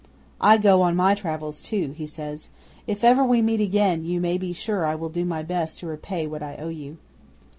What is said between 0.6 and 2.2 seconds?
on my travels too," he